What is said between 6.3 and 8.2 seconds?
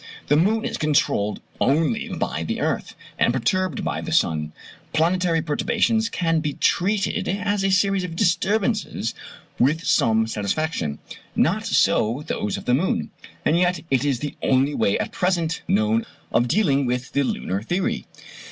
be treated as a series of